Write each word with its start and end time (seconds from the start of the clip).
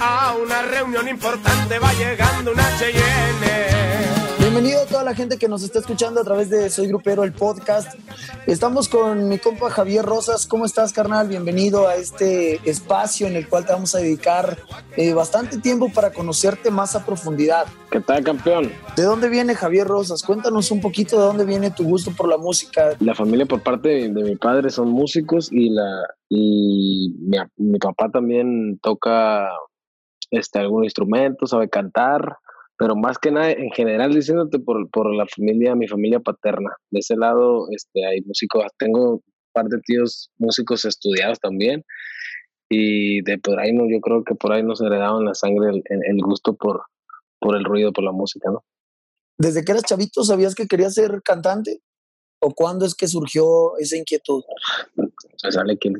A 0.00 0.34
una 0.42 0.62
reunión 0.62 1.08
importante 1.08 1.78
va 1.78 1.92
llegando 1.92 2.52
una 2.52 2.64
Cheyenne. 2.78 3.64
Bienvenido 4.38 4.82
a 4.82 4.86
toda 4.86 5.04
la 5.04 5.14
gente 5.14 5.36
que 5.36 5.48
nos 5.48 5.62
está 5.62 5.80
escuchando 5.80 6.20
a 6.20 6.24
través 6.24 6.48
de 6.48 6.70
Soy 6.70 6.86
Grupero, 6.86 7.24
el 7.24 7.32
podcast. 7.32 7.98
Estamos 8.46 8.88
con 8.88 9.28
mi 9.28 9.38
compa 9.38 9.70
Javier 9.70 10.04
Rosas. 10.04 10.46
¿Cómo 10.46 10.64
estás, 10.64 10.92
carnal? 10.92 11.28
Bienvenido 11.28 11.88
a 11.88 11.96
este 11.96 12.60
espacio 12.68 13.26
en 13.26 13.36
el 13.36 13.48
cual 13.48 13.66
te 13.66 13.72
vamos 13.72 13.94
a 13.94 13.98
dedicar 13.98 14.58
eh, 14.96 15.12
bastante 15.12 15.58
tiempo 15.58 15.90
para 15.92 16.12
conocerte 16.12 16.70
más 16.70 16.94
a 16.94 17.04
profundidad. 17.04 17.66
¿Qué 17.90 18.00
tal, 18.00 18.22
campeón? 18.22 18.70
¿De 18.96 19.02
dónde 19.02 19.28
viene 19.28 19.54
Javier 19.54 19.86
Rosas? 19.86 20.22
Cuéntanos 20.22 20.70
un 20.70 20.80
poquito 20.80 21.18
de 21.18 21.26
dónde 21.26 21.44
viene 21.44 21.70
tu 21.70 21.84
gusto 21.84 22.12
por 22.16 22.28
la 22.28 22.36
música. 22.36 22.90
La 23.00 23.14
familia 23.14 23.46
por 23.46 23.62
parte 23.62 23.88
de, 23.88 24.08
mi 24.08 24.36
padre 24.36 24.70
son 24.70 24.88
músicos 24.90 25.48
y, 25.50 25.70
la, 25.70 26.06
y 26.28 27.14
mi, 27.20 27.38
mi 27.56 27.78
papá 27.78 28.08
también 28.10 28.78
toca 28.80 29.48
este, 30.30 30.58
algún 30.58 30.84
instrumento, 30.84 31.46
sabe 31.46 31.68
cantar 31.68 32.38
pero 32.78 32.96
más 32.96 33.18
que 33.18 33.30
nada, 33.30 33.52
en 33.52 33.70
general, 33.70 34.12
diciéndote 34.12 34.58
por, 34.58 34.90
por 34.90 35.14
la 35.14 35.26
familia, 35.26 35.74
mi 35.74 35.86
familia 35.86 36.20
paterna. 36.20 36.70
De 36.90 37.00
ese 37.00 37.16
lado, 37.16 37.68
este, 37.70 38.04
hay 38.04 38.20
músicos, 38.22 38.64
tengo 38.78 39.12
un 39.14 39.22
par 39.52 39.66
de 39.66 39.78
tíos 39.84 40.30
músicos 40.38 40.84
estudiados 40.84 41.38
también, 41.38 41.84
y 42.68 43.22
de 43.22 43.38
por 43.38 43.60
ahí 43.60 43.72
no, 43.72 43.84
yo 43.88 44.00
creo 44.00 44.24
que 44.24 44.34
por 44.34 44.52
ahí 44.52 44.62
nos 44.62 44.80
heredaron 44.80 45.24
la 45.24 45.34
sangre 45.34 45.70
el, 45.70 45.82
el, 45.88 46.16
gusto 46.22 46.54
por, 46.56 46.82
por 47.38 47.56
el 47.56 47.64
ruido, 47.64 47.92
por 47.92 48.04
la 48.04 48.12
música, 48.12 48.50
¿no? 48.50 48.64
¿Desde 49.38 49.64
que 49.64 49.72
eras 49.72 49.84
chavito 49.84 50.24
sabías 50.24 50.54
que 50.54 50.66
querías 50.66 50.94
ser 50.94 51.22
cantante? 51.22 51.80
¿O 52.40 52.52
cuándo 52.54 52.86
es 52.86 52.94
que 52.94 53.08
surgió 53.08 53.76
esa 53.78 53.96
inquietud? 53.96 54.42
Se 55.36 55.52
sale 55.52 55.76
que 55.78 55.90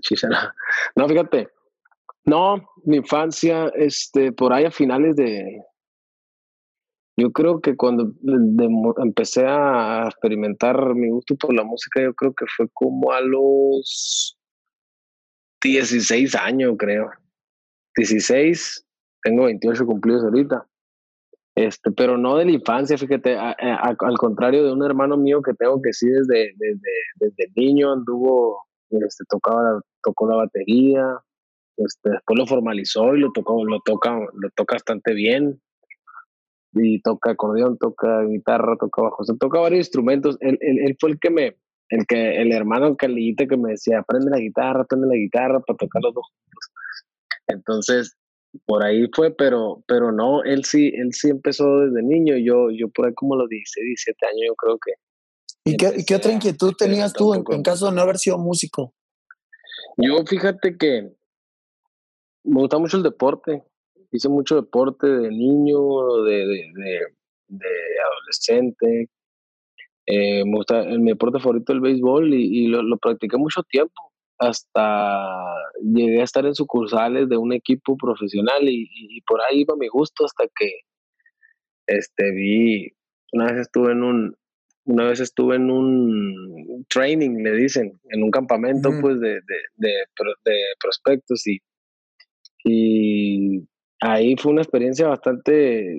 No, 0.97 1.09
fíjate. 1.09 1.49
No, 2.27 2.57
mi 2.85 2.97
infancia, 2.97 3.71
este, 3.77 4.33
por 4.33 4.53
ahí 4.53 4.65
a 4.65 4.71
finales 4.71 5.15
de, 5.17 5.63
yo 7.17 7.31
creo 7.33 7.61
que 7.61 7.77
cuando 7.77 8.13
empecé 8.99 9.45
a 9.47 10.07
experimentar 10.07 10.95
mi 10.95 11.11
gusto 11.11 11.37
por 11.37 11.55
la 11.55 11.63
música, 11.63 12.03
yo 12.03 12.13
creo 12.15 12.35
que 12.35 12.47
fue 12.57 12.67
como 12.73 13.13
a 13.13 13.21
los 13.21 14.37
16 15.63 16.35
años, 16.35 16.75
creo. 16.77 17.11
16, 17.97 18.85
tengo 19.23 19.45
28 19.45 19.87
cumplidos 19.87 20.25
ahorita. 20.25 20.67
Este, 21.57 21.93
pero 21.93 22.19
no 22.19 22.37
de 22.37 22.47
la 22.47 22.51
infancia, 22.51 22.99
fíjate, 22.99 23.37
al 23.37 24.19
contrario 24.19 24.65
de 24.65 24.73
un 24.73 24.83
hermano 24.83 25.17
mío 25.17 25.41
que 25.41 25.55
tengo 25.55 25.81
que 25.81 25.93
sí 25.93 26.09
desde, 26.09 26.53
desde, 26.57 26.91
desde 27.17 27.53
niño 27.55 27.93
anduvo, 27.93 28.67
este, 28.91 29.25
tocaba, 29.29 29.81
tocó 30.03 30.29
la 30.29 30.37
batería, 30.37 31.07
este, 31.77 32.11
después 32.11 32.39
lo 32.39 32.47
formalizó 32.47 33.15
y 33.15 33.21
lo 33.21 33.33
tocó, 33.33 33.65
lo 33.65 33.81
toca, 33.81 34.19
lo 34.33 34.51
toca 34.55 34.77
bastante 34.77 35.13
bien 35.13 35.61
y 36.73 37.01
toca 37.03 37.33
acordeón, 37.33 37.79
toca 37.79 38.23
guitarra, 38.23 38.77
toca 38.79 39.03
bajo, 39.03 39.23
o 39.23 39.37
toca 39.37 39.61
varios 39.61 39.87
instrumentos. 39.87 40.37
Él, 40.41 40.59
él, 40.61 40.97
fue 40.99 41.11
el 41.11 41.19
que 41.19 41.31
me, 41.31 41.57
el 41.89 42.07
que, 42.07 42.41
el 42.41 42.53
hermano 42.53 42.97
Calillita 42.97 43.47
que 43.47 43.57
me 43.57 43.73
decía, 43.73 44.01
aprende 44.01 44.31
la 44.31 44.39
guitarra, 44.39 44.83
aprende 44.83 45.07
la 45.07 45.15
guitarra 45.15 45.61
para 45.61 45.77
tocar 45.77 46.03
los 46.03 46.15
dos 46.15 46.27
Entonces, 47.47 48.17
por 48.67 48.85
ahí 48.85 49.07
fue, 49.15 49.35
pero, 49.35 49.85
pero 49.87 50.13
no, 50.13 50.43
él 50.43 50.65
sí, 50.65 50.93
él 50.95 51.13
sí 51.13 51.29
empezó 51.31 51.81
desde 51.81 52.03
niño, 52.03 52.37
yo, 52.37 52.71
yo 52.71 52.89
por 52.89 53.07
ahí 53.07 53.15
como 53.15 53.37
los 53.37 53.49
16, 53.49 53.85
17 53.85 54.27
años, 54.27 54.43
yo 54.49 54.55
creo 54.55 54.79
que. 54.79 54.93
¿Y 55.67 55.77
qué, 55.77 56.05
qué 56.07 56.15
otra 56.15 56.33
inquietud 56.33 56.75
tenías 56.77 57.13
tú 57.13 57.35
en, 57.35 57.43
en 57.51 57.63
caso 57.63 57.87
de 57.87 57.93
no 57.93 58.03
haber 58.03 58.19
sido 58.19 58.39
músico? 58.39 58.93
Yo 59.97 60.25
fíjate 60.27 60.77
que 60.77 61.15
me 62.45 62.61
gusta 62.61 62.79
mucho 62.79 62.97
el 62.97 63.03
deporte, 63.03 63.63
hice 64.13 64.29
mucho 64.29 64.57
deporte 64.57 65.07
de 65.07 65.31
niño, 65.31 66.23
de, 66.25 66.47
de, 67.49 67.61
adolescente. 68.13 69.09
Eh, 70.07 70.45
me 70.45 70.57
gusta, 70.59 70.85
mi 70.85 71.11
deporte 71.13 71.41
favorito 71.41 71.73
el 71.73 71.81
béisbol 71.81 72.35
y, 72.35 72.67
lo, 72.69 72.83
lo, 72.83 72.99
practiqué 72.99 73.37
mucho 73.37 73.63
tiempo. 73.63 74.13
Hasta 74.39 75.55
llegué 75.83 76.21
a 76.21 76.25
estar 76.25 76.45
en 76.45 76.55
sucursales 76.55 77.29
de 77.29 77.37
un 77.37 77.53
equipo 77.53 77.97
profesional 77.97 78.69
y, 78.69 79.21
por 79.27 79.41
ahí 79.41 79.63
iba 79.63 79.77
mi 79.77 79.89
gusto 79.89 80.25
hasta 80.25 80.45
que 80.45 80.71
este, 81.87 82.31
vi, 82.33 82.93
una 83.33 83.47
vez 83.47 83.61
estuve 83.63 83.93
en 83.93 84.03
un, 84.03 84.37
una 84.85 85.05
vez 85.05 85.21
estuve 85.21 85.57
en 85.57 85.71
un 85.71 86.85
training, 86.89 87.43
le 87.43 87.53
dicen, 87.53 87.99
en 88.11 88.23
un 88.23 88.31
campamento 88.31 88.91
pues 89.01 89.19
de, 89.21 89.41
de, 89.41 89.57
de, 89.77 89.95
prospectos 90.79 91.47
y, 91.47 91.59
y 92.65 93.69
ahí 94.01 94.37
fue 94.37 94.53
una 94.53 94.63
experiencia 94.63 95.09
bastante, 95.09 95.99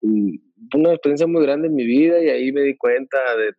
mm, 0.00 0.36
una 0.74 0.92
experiencia 0.92 1.26
muy 1.26 1.42
grande 1.42 1.68
en 1.68 1.74
mi 1.74 1.84
vida 1.84 2.22
y 2.22 2.28
ahí 2.28 2.52
me 2.52 2.62
di 2.62 2.76
cuenta 2.76 3.18
de, 3.36 3.52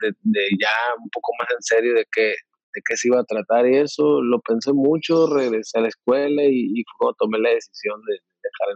ya 0.60 0.70
un 1.02 1.10
poco 1.10 1.34
más 1.40 1.50
en 1.52 1.62
serio 1.62 1.94
de 1.94 2.06
qué, 2.12 2.30
de 2.30 2.82
qué 2.88 2.96
se 2.96 3.10
iba 3.10 3.20
a 3.20 3.26
tratar 3.26 3.68
y 3.68 3.78
eso, 3.78 4.22
lo 4.22 4.40
pensé 4.40 4.74
mucho, 4.74 5.28
regresé 5.34 5.80
a 5.80 5.82
la 5.82 5.90
escuela 5.90 6.44
y, 6.44 6.72
y 6.74 6.84
fue 6.84 6.98
cuando 6.98 7.16
tomé 7.20 7.40
la 7.40 7.50
decisión 7.50 8.02
de 8.08 8.14
dejar 8.14 8.76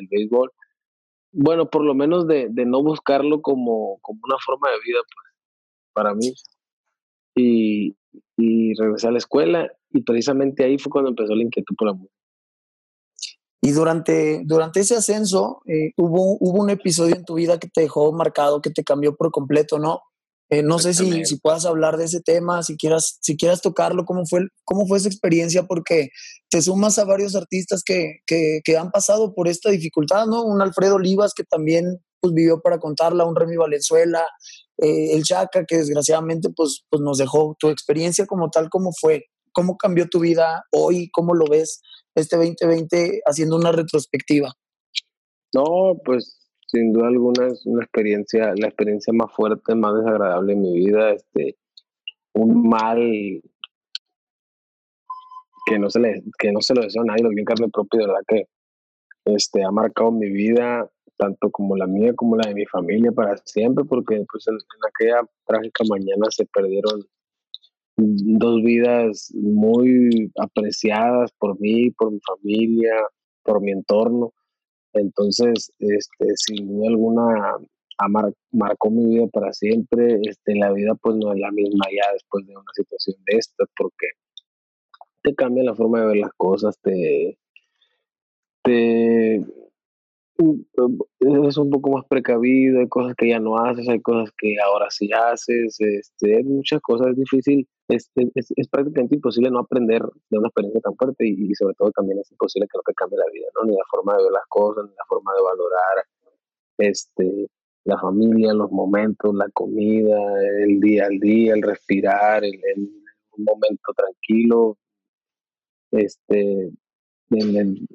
el, 0.00 0.08
béisbol. 0.10 0.50
Bueno, 1.32 1.68
por 1.68 1.84
lo 1.84 1.94
menos 1.94 2.28
de, 2.28 2.48
no 2.66 2.82
buscarlo 2.82 3.42
como, 3.42 3.98
como 4.02 4.20
una 4.24 4.36
forma 4.44 4.68
de 4.70 4.76
vida, 4.86 5.00
pues, 5.02 5.34
para 5.92 6.14
mí. 6.14 6.32
Y, 7.36 7.96
y 8.36 8.74
regresé 8.74 9.08
a 9.08 9.10
la 9.12 9.18
escuela 9.18 9.72
y 9.90 10.02
precisamente 10.02 10.64
ahí 10.64 10.78
fue 10.78 10.92
cuando 10.92 11.10
empezó 11.10 11.34
la 11.34 11.42
inquietud 11.42 11.74
por 11.76 11.88
la 11.88 11.94
música. 11.94 12.13
Y 13.64 13.72
durante, 13.72 14.42
durante 14.44 14.80
ese 14.80 14.94
ascenso 14.94 15.62
eh, 15.64 15.92
hubo, 15.96 16.36
hubo 16.38 16.60
un 16.60 16.68
episodio 16.68 17.16
en 17.16 17.24
tu 17.24 17.32
vida 17.32 17.58
que 17.58 17.66
te 17.66 17.80
dejó 17.80 18.12
marcado, 18.12 18.60
que 18.60 18.68
te 18.68 18.84
cambió 18.84 19.16
por 19.16 19.30
completo, 19.30 19.78
¿no? 19.78 20.02
Eh, 20.50 20.62
no 20.62 20.78
sé 20.78 20.92
si, 20.92 21.24
si 21.24 21.38
puedas 21.38 21.64
hablar 21.64 21.96
de 21.96 22.04
ese 22.04 22.20
tema, 22.20 22.62
si 22.62 22.76
quieras, 22.76 23.16
si 23.22 23.38
quieras 23.38 23.62
tocarlo, 23.62 24.04
cómo 24.04 24.26
fue, 24.26 24.48
cómo 24.64 24.86
fue 24.86 24.98
esa 24.98 25.08
experiencia, 25.08 25.62
porque 25.62 26.10
te 26.50 26.60
sumas 26.60 26.98
a 26.98 27.06
varios 27.06 27.34
artistas 27.36 27.82
que, 27.82 28.18
que, 28.26 28.60
que 28.62 28.76
han 28.76 28.90
pasado 28.90 29.32
por 29.32 29.48
esta 29.48 29.70
dificultad, 29.70 30.26
¿no? 30.26 30.44
Un 30.44 30.60
Alfredo 30.60 30.96
Olivas 30.96 31.32
que 31.32 31.44
también 31.44 32.04
pues, 32.20 32.34
vivió 32.34 32.60
para 32.60 32.78
contarla, 32.78 33.24
un 33.24 33.34
Remy 33.34 33.56
Valenzuela, 33.56 34.26
eh, 34.76 35.14
el 35.14 35.24
Chaca 35.24 35.64
que 35.64 35.78
desgraciadamente 35.78 36.50
pues, 36.54 36.84
pues 36.90 37.00
nos 37.00 37.16
dejó. 37.16 37.56
Tu 37.58 37.70
experiencia 37.70 38.26
como 38.26 38.50
tal, 38.50 38.68
¿cómo 38.68 38.90
fue? 38.92 39.24
¿Cómo 39.52 39.78
cambió 39.78 40.06
tu 40.06 40.20
vida 40.20 40.64
hoy? 40.70 41.08
¿Cómo 41.12 41.34
lo 41.34 41.46
ves 41.46 41.80
este 42.14 42.36
2020 42.36 43.22
haciendo 43.26 43.56
una 43.56 43.72
retrospectiva? 43.72 44.52
No, 45.54 45.98
pues 46.04 46.44
sin 46.66 46.92
duda 46.92 47.08
alguna 47.08 47.46
es 47.46 47.64
una 47.66 47.84
experiencia, 47.84 48.52
la 48.56 48.66
experiencia 48.66 49.12
más 49.12 49.32
fuerte, 49.32 49.74
más 49.74 49.94
desagradable 49.96 50.54
en 50.54 50.62
mi 50.62 50.74
vida, 50.74 51.12
este, 51.12 51.56
un 52.34 52.68
mal 52.68 52.98
que 55.66 55.78
no 55.78 55.88
se 55.88 56.00
le, 56.00 56.22
que 56.38 56.52
no 56.52 56.60
se 56.60 56.74
lo 56.74 56.82
deseo 56.82 57.02
a 57.02 57.06
nadie, 57.06 57.22
lo 57.22 57.30
vi 57.30 57.40
en 57.40 57.44
carne 57.44 57.68
propia, 57.72 58.00
de 58.00 58.06
verdad 58.06 58.22
que 58.26 58.48
este, 59.24 59.62
ha 59.62 59.70
marcado 59.70 60.10
mi 60.10 60.28
vida, 60.30 60.90
tanto 61.16 61.50
como 61.50 61.76
la 61.76 61.86
mía 61.86 62.12
como 62.14 62.36
la 62.36 62.48
de 62.48 62.54
mi 62.54 62.66
familia 62.66 63.12
para 63.12 63.36
siempre, 63.44 63.84
porque 63.84 64.24
pues 64.30 64.46
en 64.48 64.56
aquella 64.88 65.28
trágica 65.46 65.84
mañana 65.88 66.26
se 66.30 66.44
perdieron 66.46 67.00
dos 67.96 68.62
vidas 68.62 69.32
muy 69.34 70.32
apreciadas 70.38 71.32
por 71.38 71.60
mí, 71.60 71.90
por 71.92 72.12
mi 72.12 72.20
familia, 72.20 72.94
por 73.42 73.60
mi 73.60 73.72
entorno. 73.72 74.32
Entonces, 74.92 75.72
este, 75.78 76.36
sin 76.36 76.68
duda 76.68 76.88
alguna, 76.88 77.56
marcó 78.52 78.90
mi 78.90 79.14
vida 79.14 79.26
para 79.32 79.52
siempre. 79.52 80.18
Este, 80.22 80.54
la 80.56 80.72
vida 80.72 80.94
pues 81.00 81.16
no 81.16 81.32
es 81.32 81.40
la 81.40 81.50
misma 81.50 81.84
ya 81.90 82.12
después 82.12 82.46
de 82.46 82.56
una 82.56 82.72
situación 82.74 83.16
de 83.26 83.38
esta, 83.38 83.64
porque 83.76 84.08
te 85.22 85.34
cambia 85.34 85.64
la 85.64 85.74
forma 85.74 86.00
de 86.00 86.06
ver 86.06 86.16
las 86.16 86.32
cosas, 86.36 86.78
te, 86.82 87.38
te 88.62 89.42
es 90.36 91.56
un 91.56 91.70
poco 91.70 91.90
más 91.90 92.04
precavido, 92.06 92.80
hay 92.80 92.88
cosas 92.88 93.14
que 93.16 93.28
ya 93.28 93.38
no 93.38 93.56
haces, 93.58 93.88
hay 93.88 94.00
cosas 94.00 94.30
que 94.36 94.56
ahora 94.60 94.90
sí 94.90 95.08
haces, 95.12 95.76
este, 95.80 96.42
muchas 96.44 96.80
cosas, 96.80 97.08
es 97.08 97.16
difícil, 97.16 97.68
es, 97.88 98.10
es, 98.16 98.68
prácticamente 98.68 99.14
imposible 99.16 99.50
no 99.50 99.60
aprender 99.60 100.02
de 100.30 100.38
una 100.38 100.48
experiencia 100.48 100.80
tan 100.80 100.96
fuerte 100.96 101.26
y, 101.28 101.54
sobre 101.54 101.74
todo 101.74 101.90
también 101.92 102.18
es 102.18 102.30
imposible 102.32 102.66
que 102.70 102.78
no 102.78 102.82
te 102.84 102.94
cambie 102.94 103.18
la 103.18 103.30
vida, 103.32 103.46
¿no? 103.54 103.66
Ni 103.66 103.76
la 103.76 103.84
forma 103.90 104.16
de 104.16 104.24
ver 104.24 104.32
las 104.32 104.46
cosas, 104.48 104.84
ni 104.84 104.90
la 104.96 105.04
forma 105.08 105.32
de 105.34 105.42
valorar 105.42 106.04
este, 106.78 107.48
la 107.84 107.98
familia, 107.98 108.54
los 108.54 108.70
momentos, 108.72 109.34
la 109.34 109.48
comida, 109.50 110.18
el 110.66 110.80
día 110.80 111.06
al 111.06 111.18
día, 111.20 111.54
el 111.54 111.62
respirar, 111.62 112.44
el, 112.44 112.58
un 113.36 113.44
momento 113.44 113.92
tranquilo, 113.94 114.78
este, 115.92 116.70
el, 117.30 117.86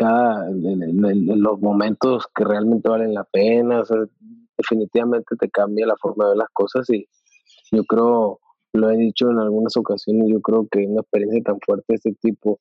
en, 0.00 1.42
los 1.42 1.60
momentos 1.60 2.26
que 2.34 2.44
realmente 2.44 2.88
valen 2.88 3.14
la 3.14 3.24
pena, 3.24 3.82
definitivamente 4.56 5.36
te 5.38 5.50
cambia 5.50 5.86
la 5.86 5.96
forma 5.96 6.24
de 6.24 6.30
ver 6.30 6.38
las 6.38 6.50
cosas 6.52 6.88
y 6.90 7.06
yo 7.72 7.84
creo, 7.84 8.40
lo 8.72 8.90
he 8.90 8.96
dicho 8.96 9.30
en 9.30 9.38
algunas 9.38 9.76
ocasiones, 9.76 10.28
yo 10.28 10.40
creo 10.40 10.66
que 10.70 10.86
una 10.86 11.02
experiencia 11.02 11.42
tan 11.42 11.58
fuerte 11.64 11.84
de 11.88 11.94
este 11.96 12.14
tipo 12.20 12.58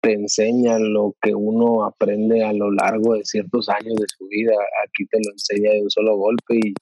te 0.00 0.14
enseña 0.14 0.78
lo 0.78 1.14
que 1.20 1.34
uno 1.34 1.84
aprende 1.84 2.42
a 2.42 2.52
lo 2.52 2.70
largo 2.72 3.14
de 3.14 3.24
ciertos 3.24 3.68
años 3.68 3.94
de 3.96 4.06
su 4.16 4.26
vida. 4.28 4.52
Aquí 4.86 5.04
te 5.06 5.18
lo 5.18 5.32
enseña 5.32 5.72
de 5.72 5.82
un 5.82 5.90
solo 5.90 6.16
golpe 6.16 6.56
y, 6.56 6.74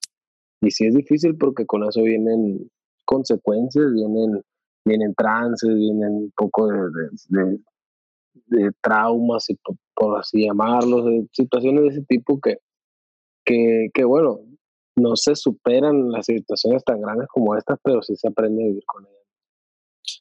y 0.61 0.71
sí 0.71 0.87
es 0.87 0.95
difícil 0.95 1.37
porque 1.37 1.67
con 1.67 1.83
eso 1.85 2.03
vienen 2.03 2.71
consecuencias, 3.05 3.93
vienen, 3.93 4.41
vienen 4.85 5.15
trances, 5.15 5.75
vienen 5.75 6.13
un 6.15 6.33
poco 6.37 6.69
de, 6.69 7.59
traumas, 8.81 9.47
por, 9.63 9.77
por, 9.95 10.19
así 10.19 10.45
llamarlos, 10.45 11.07
de 11.07 11.29
situaciones 11.33 11.83
de 11.83 11.89
ese 11.89 12.03
tipo 12.09 12.41
que, 12.41 12.59
que, 13.45 13.89
que, 13.93 14.05
bueno, 14.05 14.41
no 14.97 15.17
se 15.17 15.37
superan 15.37 16.11
las 16.11 16.27
situaciones 16.27 16.85
tan 16.85 17.01
grandes 17.01 17.29
como 17.29 17.57
estas, 17.57 17.79
pero 17.83 18.03
sí 18.03 18.17
se 18.17 18.29
aprende 18.29 18.63
a 18.63 18.67
vivir 18.67 18.85
con 18.87 19.05
ellas. 19.07 19.19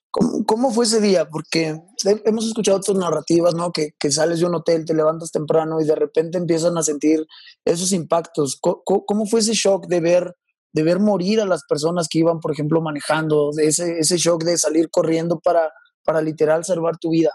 ¿Cómo, 0.10 0.72
fue 0.72 0.86
ese 0.86 1.00
día? 1.00 1.30
Porque 1.30 1.80
hemos 2.26 2.48
escuchado 2.48 2.78
otras 2.78 2.98
narrativas, 2.98 3.54
¿no? 3.54 3.72
Que, 3.72 3.92
que, 4.00 4.12
sales 4.12 4.40
de 4.40 4.46
un 4.46 4.56
hotel, 4.56 4.86
te 4.86 4.96
levantas 4.96 5.32
temprano 5.32 5.80
y 5.80 5.86
de 5.86 5.96
repente 5.96 6.38
empiezan 6.38 6.78
a 6.78 6.84
sentir 6.84 7.26
esos 7.66 7.92
impactos. 7.92 8.60
¿Cómo, 8.60 9.26
fue 9.28 9.42
ese 9.42 9.54
shock 9.54 9.88
de 9.88 10.00
ver, 10.02 10.36
de 10.74 10.84
ver 10.84 11.00
morir 11.00 11.40
a 11.40 11.46
las 11.46 11.64
personas 11.68 12.08
que 12.10 12.20
iban, 12.20 12.40
por 12.40 12.52
ejemplo, 12.52 12.82
manejando? 12.82 13.52
De 13.54 13.68
ese, 13.68 14.00
ese 14.00 14.18
shock 14.18 14.44
de 14.44 14.58
salir 14.58 14.90
corriendo 14.90 15.40
para, 15.40 15.72
para 16.04 16.22
literal 16.22 16.66
salvar 16.66 16.98
tu 16.98 17.12
vida. 17.12 17.32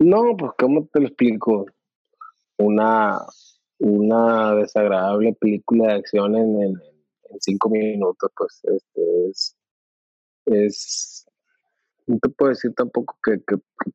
No, 0.00 0.36
pues, 0.36 0.52
¿cómo 0.58 0.88
te 0.92 1.00
lo 1.00 1.06
explico? 1.06 1.66
Una, 2.58 3.20
una 3.78 4.54
desagradable 4.56 5.34
película 5.34 5.88
de 5.88 5.98
acción 6.00 6.36
en, 6.36 6.74
cinco 7.38 7.70
minutos, 7.70 8.30
pues, 8.36 8.60
este 8.64 9.28
es 9.30 9.56
es, 10.46 11.26
no 12.06 12.18
te 12.18 12.28
puedo 12.30 12.50
decir 12.50 12.72
tampoco 12.74 13.16
que, 13.22 13.38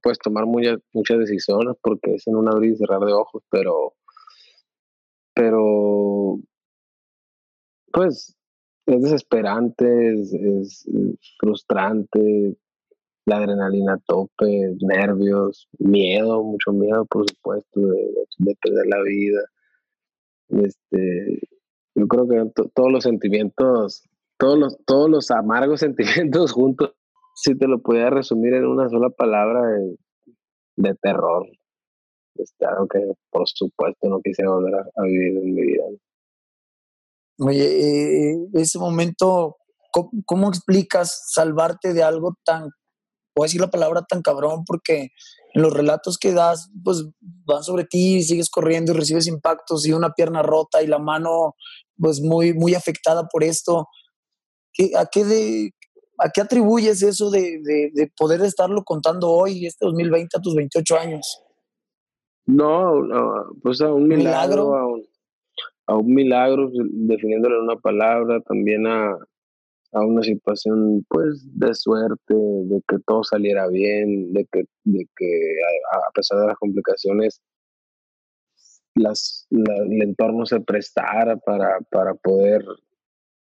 puedes 0.01 0.19
tomar 0.19 0.45
muchas, 0.45 0.79
muchas 0.93 1.19
decisiones 1.19 1.75
porque 1.81 2.15
es 2.15 2.27
en 2.27 2.35
un 2.35 2.47
abrir 2.47 2.73
y 2.73 2.77
cerrar 2.77 3.01
de 3.01 3.13
ojos, 3.13 3.43
pero, 3.49 3.95
pero, 5.33 6.39
pues, 7.91 8.35
es 8.85 9.01
desesperante, 9.01 10.13
es, 10.61 10.87
frustrante, 11.39 12.55
la 13.25 13.37
adrenalina 13.37 13.93
a 13.93 14.01
tope, 14.05 14.75
nervios, 14.81 15.67
miedo, 15.79 16.43
mucho 16.43 16.71
miedo, 16.71 17.05
por 17.05 17.29
supuesto, 17.29 17.79
de, 17.79 18.13
de 18.39 18.55
perder 18.61 18.87
la 18.87 19.01
vida. 19.01 19.41
Este, 20.49 21.41
yo 21.95 22.07
creo 22.07 22.27
que 22.27 22.51
todos 22.73 22.91
los 22.91 23.03
sentimientos 23.03 24.07
todos 24.37 24.57
los, 24.57 24.77
todos 24.85 25.09
los 25.09 25.31
amargos 25.31 25.79
sentimientos 25.81 26.51
juntos, 26.51 26.93
si 27.35 27.57
te 27.57 27.67
lo 27.67 27.81
pudiera 27.81 28.09
resumir 28.09 28.53
en 28.53 28.65
una 28.65 28.89
sola 28.89 29.09
palabra 29.09 29.61
de, 30.75 30.95
terror. 31.01 31.47
Es 32.35 32.53
claro 32.57 32.87
que, 32.87 32.99
por 33.29 33.47
supuesto, 33.47 34.09
no 34.09 34.19
quisiera 34.21 34.51
volver 34.51 34.75
a, 34.75 35.03
vivir 35.03 35.37
en 35.37 35.53
mi 35.53 35.61
vida. 35.61 35.83
Oye, 37.39 38.31
eh, 38.31 38.37
ese 38.53 38.77
momento, 38.77 39.57
¿cómo, 40.25 40.49
explicas 40.49 41.31
salvarte 41.33 41.93
de 41.93 42.03
algo 42.03 42.35
tan, 42.43 42.69
voy 43.35 43.45
a 43.45 43.47
decir 43.47 43.61
la 43.61 43.69
palabra 43.69 44.03
tan 44.07 44.21
cabrón, 44.21 44.63
porque 44.65 45.09
en 45.53 45.61
los 45.61 45.73
relatos 45.73 46.17
que 46.17 46.33
das, 46.33 46.69
pues 46.83 47.05
van 47.19 47.63
sobre 47.63 47.85
ti, 47.85 48.23
sigues 48.23 48.49
corriendo 48.49 48.93
y 48.93 48.95
recibes 48.95 49.27
impactos 49.27 49.85
y 49.85 49.93
una 49.93 50.11
pierna 50.13 50.41
rota 50.41 50.81
y 50.81 50.87
la 50.87 50.99
mano, 50.99 51.55
pues 51.97 52.21
muy, 52.21 52.53
muy 52.53 52.75
afectada 52.75 53.27
por 53.27 53.43
esto 53.43 53.87
a, 54.97 55.05
qué 55.05 55.23
de, 55.23 55.71
¿A 56.17 56.29
qué 56.29 56.41
atribuyes 56.41 57.03
eso 57.03 57.29
de, 57.29 57.59
de, 57.61 58.11
poder 58.17 58.41
estarlo 58.41 58.83
contando 58.83 59.29
hoy, 59.29 59.65
este 59.65 59.85
2020, 59.85 60.37
a 60.37 60.41
tus 60.41 60.55
28 60.55 60.97
años? 60.97 61.41
No, 62.45 62.93
pues 63.61 63.81
a 63.81 63.91
un 63.91 64.07
milagro, 64.07 64.75
A, 64.75 64.87
un, 64.87 65.05
a, 65.87 65.95
un, 65.95 66.13
milagro, 66.13 66.69
definiéndolo 66.71 67.57
en 67.57 67.63
una 67.63 67.75
palabra, 67.75 68.39
también 68.41 68.87
a, 68.87 69.17
a 69.95 70.05
una 70.05 70.21
situación 70.21 71.05
pues 71.09 71.47
de 71.57 71.73
suerte, 71.73 72.33
de 72.33 72.81
que 72.87 72.97
todo 73.07 73.23
saliera 73.23 73.67
bien, 73.67 74.33
de 74.33 74.45
que, 74.51 74.63
de 74.83 75.07
que 75.15 75.55
a, 75.91 76.11
pesar 76.13 76.39
de 76.39 76.47
las 76.47 76.57
complicaciones, 76.57 77.41
las, 78.95 79.47
el 79.51 80.01
entorno 80.01 80.45
se 80.45 80.59
prestara 80.61 81.37
para, 81.37 81.79
para 81.89 82.13
poder 82.13 82.65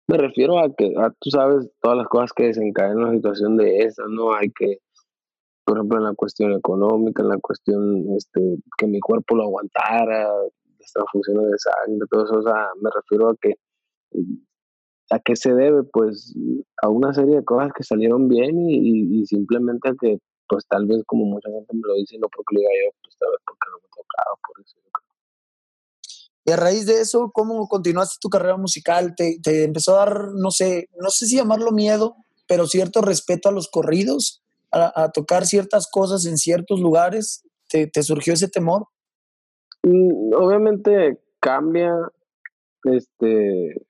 me 0.10 0.18
refiero 0.18 0.58
a 0.58 0.74
que, 0.74 0.92
tú 1.20 1.30
sabes, 1.30 1.70
todas 1.82 2.00
las 2.00 2.08
cosas 2.08 2.34
que 2.34 2.46
desencadenan 2.46 3.04
una 3.04 3.14
situación 3.14 3.58
de 3.58 3.82
esa, 3.82 4.02
¿no? 4.10 4.34
Hay 4.34 4.50
que, 4.50 4.80
por 5.64 5.78
ejemplo, 5.78 6.00
en 6.00 6.06
la 6.06 6.16
cuestión 6.16 6.52
económica, 6.52 7.22
en 7.22 7.30
la 7.30 7.38
cuestión 7.38 8.08
este, 8.18 8.42
que 8.76 8.88
mi 8.88 9.00
cuerpo 9.00 9.36
lo 9.36 9.44
aguantara, 9.44 10.28
las 10.80 10.94
transfusiones 10.94 11.52
de 11.52 11.58
sangre, 11.60 12.08
todo 12.10 12.26
eso, 12.26 12.40
o 12.40 12.42
sea, 12.42 12.70
me 12.82 12.90
refiero 12.90 13.30
a 13.30 13.36
que, 13.40 13.54
¿a 15.12 15.20
qué 15.20 15.36
se 15.36 15.54
debe? 15.54 15.84
Pues 15.84 16.36
a 16.82 16.90
una 16.90 17.14
serie 17.14 17.38
de 17.38 17.46
cosas 17.46 17.72
que 17.76 17.84
salieron 17.84 18.28
bien 18.28 18.70
y, 18.70 19.26
simplemente 19.26 19.90
a 19.90 19.96
que, 20.00 20.20
pues 20.48 20.66
tal 20.68 20.86
vez 20.88 21.04
como 21.06 21.26
mucha 21.26 21.50
gente 21.50 21.74
me 21.74 21.82
lo 21.88 21.96
dice, 21.96 22.18
no 22.20 22.28
porque 22.30 22.56
lo 22.56 22.60
diga 22.60 22.72
yo, 22.86 22.92
pues 23.04 23.16
tal 23.20 23.30
vez 23.32 23.40
porque 23.46 23.68
no 23.72 23.78
me 23.78 23.88
tocaba, 23.90 24.36
por 24.48 24.62
eso 24.62 24.76
y 26.46 26.52
a 26.52 26.56
raíz 26.56 26.88
de 26.88 27.00
eso, 27.00 27.30
¿cómo 27.32 27.68
continuaste 27.68 28.18
tu 28.20 28.30
carrera 28.30 28.58
musical? 28.58 29.14
¿Te, 29.16 29.38
empezó 29.64 29.94
a 29.96 30.06
dar, 30.06 30.32
no 30.34 30.50
sé, 30.50 30.90
no 31.00 31.12
sé 31.12 31.28
si 31.28 31.36
llamarlo 31.36 31.72
miedo, 31.72 32.16
pero 32.48 32.66
cierto 32.66 33.02
respeto 33.02 33.50
a 33.50 33.52
los 33.52 33.70
corridos, 33.70 34.42
a, 34.72 35.12
tocar 35.12 35.46
ciertas 35.46 35.88
cosas 35.92 36.26
en 36.26 36.38
ciertos 36.38 36.80
lugares? 36.80 37.44
¿Te, 37.70 38.02
surgió 38.02 38.34
ese 38.34 38.48
temor? 38.48 38.88
Mm, 39.84 40.34
obviamente 40.34 41.20
cambia, 41.40 41.94
este, 42.84 43.86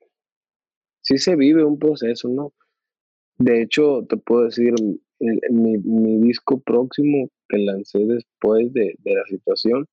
sí 1.10 1.18
se 1.18 1.36
vive 1.36 1.64
un 1.66 1.80
proceso, 1.80 2.30
¿no? 2.30 2.54
De 3.40 3.64
hecho, 3.64 4.06
te 4.08 4.18
puedo 4.18 4.44
decir, 4.44 4.74
mi, 5.50 5.78
mi 5.80 6.28
disco 6.28 6.60
próximo 6.60 7.30
que 7.48 7.58
lancé 7.58 8.00
después 8.06 8.72
de, 8.74 8.96
de 9.00 9.16
la 9.16 9.26
situación, 9.26 9.88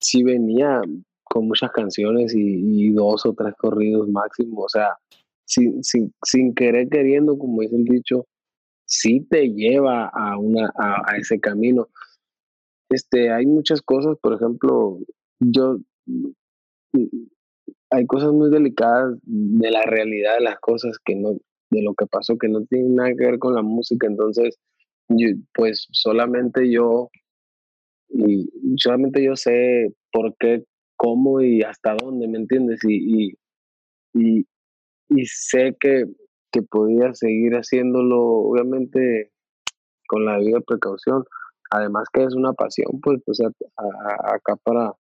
sí 0.00 0.22
venía 0.22 0.80
con 1.24 1.48
muchas 1.48 1.72
canciones 1.72 2.32
y, 2.36 2.92
dos 2.92 3.26
o 3.26 3.34
tres 3.34 3.54
corridos 3.58 4.08
máximo, 4.08 4.62
o 4.62 4.68
sea, 4.68 4.96
sin, 5.44 5.82
sin, 5.82 6.14
sin 6.22 6.54
querer 6.54 6.88
queriendo, 6.88 7.36
como 7.36 7.62
dice 7.62 7.76
el 7.76 7.84
dicho, 7.84 8.26
sí 8.86 9.26
te 9.28 9.48
lleva 9.48 10.06
a, 10.06 10.38
una, 10.38 10.72
a, 10.78 11.16
ese 11.16 11.40
camino. 11.40 11.88
Este, 12.88 13.32
hay 13.32 13.44
muchas 13.46 13.82
cosas, 13.82 14.16
por 14.22 14.34
ejemplo, 14.34 15.00
yo 15.40 15.78
hay 17.90 18.06
cosas 18.06 18.32
muy 18.32 18.50
delicadas 18.50 19.18
de 19.22 19.70
la 19.70 19.82
realidad 19.82 20.34
de 20.38 20.44
las 20.44 20.58
cosas 20.60 20.98
que 21.04 21.14
no, 21.14 21.36
de 21.70 21.82
lo 21.82 21.94
que 21.94 22.06
pasó, 22.06 22.36
que 22.38 22.48
no 22.48 22.64
tiene 22.66 22.88
nada 22.90 23.10
que 23.10 23.26
ver 23.26 23.38
con 23.38 23.54
la 23.54 23.62
música, 23.62 24.06
entonces, 24.06 24.58
pues 25.54 25.86
solamente 25.92 26.70
yo, 26.70 27.10
y 28.08 28.48
solamente 28.76 29.22
yo 29.22 29.36
sé 29.36 29.94
por 30.12 30.34
qué 30.38 30.64
cómo 30.96 31.40
y 31.40 31.62
hasta 31.62 31.94
dónde, 31.94 32.26
¿me 32.26 32.38
entiendes? 32.38 32.80
Y, 32.88 33.34
y, 34.14 34.46
y, 35.08 35.26
sé 35.26 35.76
que, 35.78 36.06
que 36.50 36.62
podía 36.62 37.12
seguir 37.14 37.52
haciéndolo, 37.52 38.20
obviamente, 38.20 39.30
con 40.08 40.24
la 40.24 40.38
debida 40.38 40.60
precaución. 40.60 41.24
Además 41.70 42.08
que 42.12 42.24
es 42.24 42.34
una 42.34 42.52
pasión, 42.52 43.00
pues, 43.02 43.20
pues 43.24 43.40
acá 43.40 44.56
para, 44.64 44.92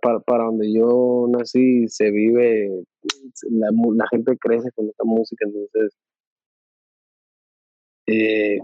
para, 0.00 0.20
para, 0.20 0.44
donde 0.44 0.72
yo 0.72 1.26
nací 1.30 1.88
se 1.88 2.10
vive, 2.10 2.84
la, 3.50 3.68
la 3.94 4.04
gente 4.10 4.36
crece 4.38 4.70
con 4.72 4.88
esta 4.88 5.04
música, 5.04 5.46
entonces... 5.46 5.96
Eh, 8.06 8.58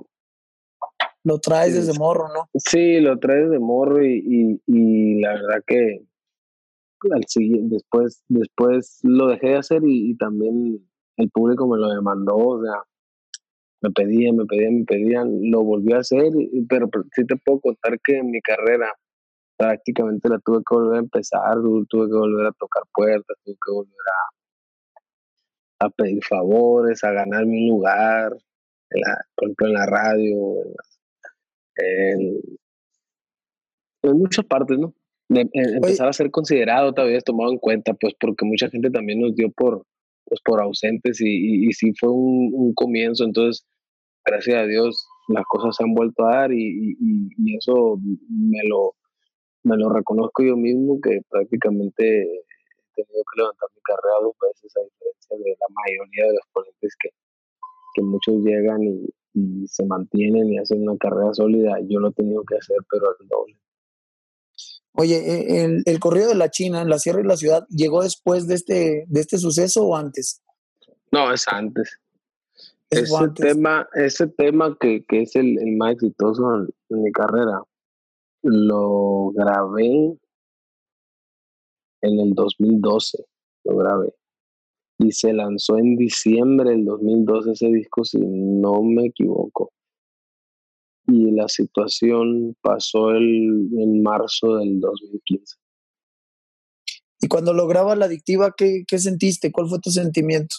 lo 1.24 1.38
traes 1.38 1.74
desde 1.74 1.98
morro, 1.98 2.28
¿no? 2.28 2.48
Sí, 2.54 3.00
lo 3.00 3.18
traes 3.18 3.44
desde 3.44 3.58
morro 3.58 4.04
y, 4.04 4.22
y, 4.26 4.62
y 4.66 5.20
la 5.20 5.34
verdad 5.34 5.62
que, 5.66 6.02
al 7.10 7.24
siguiente, 7.26 7.74
después, 7.74 8.22
después 8.28 9.00
lo 9.02 9.28
dejé 9.28 9.48
de 9.48 9.56
hacer 9.56 9.82
y, 9.84 10.16
también 10.16 10.86
el 11.16 11.30
público 11.30 11.66
me 11.66 11.78
lo 11.78 11.88
demandó, 11.88 12.36
o 12.36 12.62
sea, 12.62 12.82
me 13.82 13.90
pedían, 13.90 14.36
me 14.36 14.46
pedían, 14.46 14.78
me 14.78 14.84
pedían, 14.84 15.50
lo 15.50 15.62
volví 15.62 15.92
a 15.92 15.98
hacer, 15.98 16.32
pero, 16.68 16.88
sí 17.14 17.24
te 17.26 17.36
puedo 17.36 17.60
contar 17.60 17.98
que 18.00 18.18
en 18.18 18.30
mi 18.30 18.40
carrera 18.40 18.94
prácticamente 19.60 20.28
la 20.28 20.38
tuve 20.38 20.58
que 20.58 20.74
volver 20.74 20.96
a 20.96 21.00
empezar, 21.00 21.56
tuve 21.88 22.08
que 22.08 22.16
volver 22.16 22.46
a 22.46 22.52
tocar 22.52 22.82
puertas, 22.94 23.36
tuve 23.44 23.54
que 23.54 23.72
volver 23.72 24.06
a, 25.80 25.86
a 25.86 25.90
pedir 25.90 26.24
favores, 26.24 27.04
a 27.04 27.12
ganar 27.12 27.44
mi 27.44 27.68
lugar, 27.68 28.32
por 29.34 29.44
ejemplo 29.44 29.66
en 29.66 29.74
la 29.74 29.86
radio, 29.86 30.36
en, 31.76 32.40
en 34.02 34.18
muchas 34.18 34.46
partes, 34.46 34.78
¿no? 34.78 34.94
de, 35.28 35.48
empezar 35.52 36.08
a 36.08 36.12
ser 36.12 36.30
considerado 36.30 36.94
todavía 36.94 37.20
tomado 37.20 37.52
en 37.52 37.58
cuenta, 37.58 37.94
pues 37.94 38.14
porque 38.18 38.46
mucha 38.46 38.70
gente 38.70 38.90
también 38.90 39.20
nos 39.20 39.34
dio 39.34 39.50
por, 39.50 39.86
pues, 40.24 40.40
por 40.42 40.60
ausentes 40.62 41.20
y, 41.20 41.68
y, 41.68 41.72
sí 41.72 41.92
fue 41.98 42.08
un, 42.10 42.72
comienzo, 42.74 43.24
entonces 43.24 43.66
gracias 44.24 44.56
a 44.56 44.66
Dios 44.66 45.06
las 45.28 45.44
cosas 45.48 45.76
se 45.76 45.84
han 45.84 45.94
vuelto 45.94 46.24
a 46.24 46.36
dar 46.36 46.52
y, 46.52 46.96
y, 46.98 47.56
eso 47.56 47.98
me 48.28 48.68
lo, 48.68 48.94
me 49.62 49.76
lo 49.76 49.90
reconozco 49.90 50.42
yo 50.42 50.56
mismo 50.56 51.00
que 51.00 51.20
prácticamente 51.28 52.22
he 52.22 52.44
tenido 52.94 53.22
que 53.32 53.40
levantar 53.40 53.68
mi 53.74 53.82
carrera 53.82 54.14
dos 54.22 54.34
veces 54.40 54.72
a 54.76 54.84
diferencia 54.84 55.36
de 55.36 55.56
la 55.58 55.66
mayoría 55.74 56.26
de 56.26 56.32
los 56.34 56.46
ponentes 56.52 56.96
que, 57.00 57.10
que 57.94 58.02
muchos 58.02 58.34
llegan 58.42 58.82
y, 58.82 59.08
y 59.34 59.66
se 59.66 59.84
mantienen 59.84 60.52
y 60.52 60.58
hacen 60.58 60.82
una 60.82 60.96
carrera 60.98 61.32
sólida, 61.34 61.78
yo 61.88 62.00
lo 62.00 62.08
he 62.08 62.12
tenido 62.12 62.42
que 62.44 62.56
hacer, 62.56 62.78
pero 62.90 63.08
al 63.08 63.28
doble. 63.28 63.56
Oye, 64.94 65.16
e, 65.16 65.64
el, 65.64 65.82
el 65.86 66.00
corrido 66.00 66.28
de 66.28 66.34
la 66.34 66.50
China 66.50 66.82
en 66.82 66.88
la 66.88 66.98
Sierra 66.98 67.20
y 67.20 67.24
la 67.24 67.36
Ciudad, 67.36 67.66
¿llegó 67.68 68.02
después 68.02 68.46
de 68.46 68.54
este, 68.54 69.04
de 69.08 69.20
este 69.20 69.38
suceso 69.38 69.86
o 69.86 69.96
antes? 69.96 70.42
No, 71.12 71.32
es 71.32 71.46
antes. 71.48 71.98
ese 72.90 73.28
tema, 73.36 73.88
ese 73.94 74.26
tema 74.26 74.76
que, 74.80 75.04
que 75.08 75.22
es 75.22 75.36
el, 75.36 75.58
el, 75.58 75.76
más 75.76 75.94
exitoso 75.94 76.66
en, 76.88 77.02
mi 77.02 77.12
carrera, 77.12 77.62
lo 78.42 79.30
grabé 79.34 80.16
en 82.02 82.20
el 82.20 82.34
2012, 82.34 83.24
lo 83.64 83.76
grabé. 83.76 84.14
Y 84.98 85.12
se 85.12 85.32
lanzó 85.32 85.78
en 85.78 85.96
diciembre 85.96 86.70
del 86.70 86.84
2012 86.84 87.52
ese 87.52 87.66
disco, 87.68 88.04
si 88.04 88.18
no 88.18 88.82
me 88.82 89.06
equivoco 89.06 89.72
y 91.10 91.30
la 91.32 91.48
situación 91.48 92.56
pasó 92.60 93.10
el, 93.10 93.68
en 93.78 94.02
marzo 94.02 94.56
del 94.56 94.80
2015. 94.80 95.56
Y 97.22 97.28
cuando 97.28 97.52
lograba 97.52 97.96
la 97.96 98.06
adictiva, 98.06 98.54
¿qué, 98.56 98.84
¿qué, 98.86 98.98
sentiste? 98.98 99.52
¿Cuál 99.52 99.68
fue 99.68 99.78
tu 99.80 99.90
sentimiento? 99.90 100.56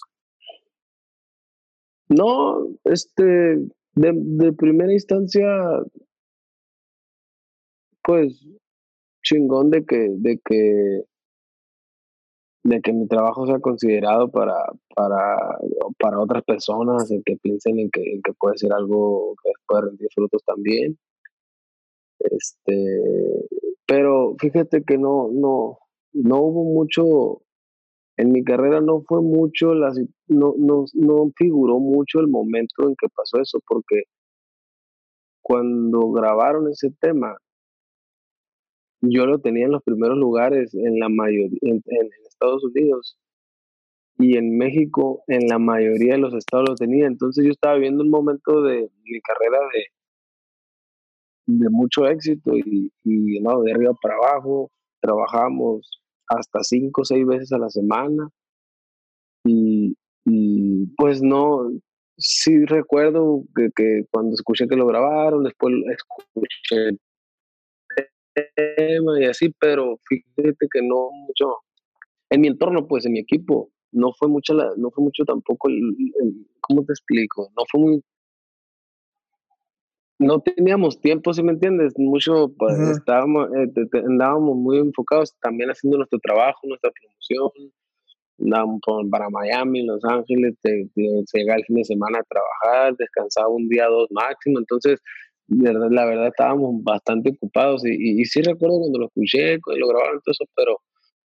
No, 2.10 2.68
este, 2.84 3.24
de, 3.24 4.14
de 4.14 4.54
primera 4.54 4.92
instancia, 4.92 5.48
pues 8.04 8.46
chingón 9.24 9.70
de 9.70 9.86
que, 9.86 10.08
de 10.10 10.40
que 10.44 11.04
de 12.64 12.80
que 12.82 12.94
mi 12.94 13.08
trabajo 13.08 13.48
sea 13.48 13.60
considerado 13.60 14.30
para, 14.30 14.54
para, 14.96 15.58
para 15.98 16.20
otras 16.20 16.44
personas, 16.44 17.10
en 17.12 17.24
que 17.24 17.36
piensen 17.38 17.80
en 17.80 17.90
que, 17.90 18.02
que 18.24 18.34
puede 18.34 18.58
ser 18.58 18.72
algo 18.74 19.36
que 19.44 19.52
puede 19.66 19.88
rendir 19.88 20.08
frutos 20.14 20.44
también. 20.46 20.98
Este, 22.20 23.48
pero 23.88 24.36
fíjate 24.40 24.84
que 24.84 24.98
no, 24.98 25.30
no, 25.34 25.80
no 26.14 26.38
hubo 26.38 26.64
mucho, 26.66 27.42
en 28.18 28.32
mi 28.32 28.44
carrera 28.44 28.80
no 28.80 29.02
fue 29.08 29.22
mucho, 29.22 29.74
la, 29.74 29.92
no, 30.28 30.54
no, 30.58 30.86
no 30.94 31.32
figuró 31.36 31.80
mucho 31.80 32.20
el 32.20 32.28
momento 32.28 32.88
en 32.88 32.96
que 32.96 33.08
pasó 33.10 33.42
eso, 33.42 33.60
porque 33.68 34.04
cuando 35.42 36.12
grabaron 36.12 36.70
ese 36.70 36.92
tema, 37.00 37.36
yo 39.02 39.26
lo 39.26 39.40
tenía 39.40 39.66
en 39.66 39.72
los 39.72 39.84
primeros 39.84 40.18
lugares 40.18 40.74
en 40.74 41.00
la 41.00 41.10
mayoría, 41.10 41.58
en, 41.62 41.82
Estados 42.28 42.64
Unidos. 42.64 43.18
Y 44.18 44.38
en 44.38 44.58
México 44.58 45.24
en 45.28 45.48
la 45.48 45.58
mayoría 45.58 46.14
de 46.14 46.20
los 46.20 46.34
estados 46.34 46.70
lo 46.70 46.76
tenía. 46.76 47.08
Entonces 47.08 47.44
yo 47.44 47.52
estaba 47.52 47.78
viendo 47.78 48.04
un 48.04 48.10
momento 48.10 48.62
de 48.62 48.90
mi 49.04 49.22
carrera 49.22 49.60
de, 49.74 51.56
de 51.58 51.70
mucho 51.70 52.06
éxito 52.06 52.56
y, 52.56 52.92
y 53.04 53.40
no, 53.40 53.62
de 53.64 53.72
arriba 53.72 53.94
para 54.02 54.16
abajo, 54.16 54.72
trabajamos 55.02 56.02
hasta 56.28 56.64
cinco 56.64 57.02
o 57.02 57.06
seis 57.06 57.26
veces 57.26 57.52
a 57.52 57.58
la 57.58 57.70
semana. 57.70 58.30
Y, 59.44 59.96
y 60.26 60.86
pues 60.98 61.22
no, 61.24 61.72
sí 62.18 62.66
recuerdo 62.66 63.44
que, 63.56 63.70
que, 63.76 64.04
cuando 64.12 64.34
escuché 64.34 64.68
que 64.68 64.76
lo 64.76 64.86
grabaron, 64.86 65.44
después 65.44 65.74
escuché 65.92 66.98
tema 68.34 69.20
y 69.20 69.26
así, 69.26 69.54
pero 69.60 69.98
fíjate 70.08 70.68
que 70.72 70.82
no 70.82 71.10
mucho, 71.12 71.58
en 72.30 72.42
mi 72.42 72.48
entorno, 72.48 72.88
pues 72.88 73.06
en 73.06 73.14
mi 73.14 73.20
equipo, 73.20 73.70
no 73.92 74.14
fue 74.14 74.28
mucho, 74.28 74.54
la, 74.54 74.72
no 74.78 74.90
fue 74.92 75.04
mucho 75.04 75.24
tampoco, 75.26 75.70
el, 75.70 75.82
¿cómo 76.62 76.84
te 76.86 76.94
explico? 76.94 77.50
No 77.58 77.64
fue 77.70 77.82
muy, 77.82 78.04
no 80.22 80.40
teníamos 80.40 81.02
tiempo, 81.02 81.34
si 81.34 81.42
me 81.42 81.52
entiendes, 81.52 81.94
mucho, 81.98 82.52
pues 82.58 82.78
estábamos, 82.80 83.50
eh, 83.56 83.72
andábamos 84.06 84.56
muy 84.56 84.78
enfocados 84.78 85.36
también 85.42 85.70
haciendo 85.70 85.98
nuestro 85.98 86.20
trabajo, 86.20 86.60
nuestra 86.68 86.92
promoción, 86.92 87.72
andábamos 88.40 88.82
para 89.10 89.30
Miami, 89.30 89.84
Los 89.84 90.04
Ángeles, 90.06 90.56
se 90.62 90.88
llegaba 91.34 91.58
el 91.58 91.66
fin 91.66 91.78
de 91.78 91.86
semana 91.86 92.20
a 92.20 92.24
trabajar, 92.24 92.96
descansaba 92.98 93.48
un 93.48 93.68
día, 93.68 93.88
dos 93.88 94.10
máximo, 94.12 94.60
entonces, 94.60 95.02
la 95.48 96.06
verdad 96.06 96.28
estábamos 96.28 96.84
bastante 96.84 97.32
ocupados 97.32 97.86
y, 97.86 98.22
y, 98.22 98.26
sí 98.26 98.42
recuerdo 98.42 98.80
cuando 98.80 99.00
lo 99.00 99.06
escuché, 99.08 99.60
cuando 99.60 99.80
lo 99.80 99.88
grabaron 99.90 100.22
todo 100.22 100.32
eso, 100.32 100.46
pero 100.56 100.78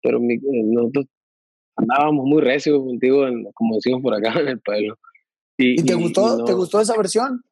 pero 0.04 0.20
mi, 0.20 0.34
eh, 0.34 0.40
nosotros 0.66 1.06
andábamos 1.76 2.26
muy 2.26 2.42
recios 2.42 2.78
contigo, 2.78 3.24
como 3.54 3.76
decimos 3.76 4.02
por 4.02 4.14
acá 4.14 4.34
en 4.40 4.48
el 4.48 4.60
pueblo. 4.60 4.96
¿Y, 5.56 5.82
te 5.84 5.94
gustó 5.94 6.44
te 6.44 6.52
gustó 6.52 6.80
esa 6.80 6.96
versión? 6.96 7.42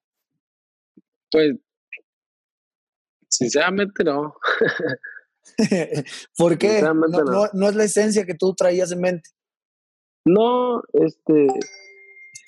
Pues, 1.31 1.55
sinceramente 3.29 4.05
no. 4.05 4.35
¿Por 6.37 6.59
qué? 6.59 6.83
No, 6.83 6.95
no. 6.95 7.49
no, 7.53 7.69
es 7.69 7.75
la 7.75 7.85
esencia 7.85 8.27
que 8.27 8.35
tú 8.35 8.55
traías 8.55 8.93
en 8.93 9.01
mente. 9.01 9.31
No, 10.25 10.83
este, 10.93 11.47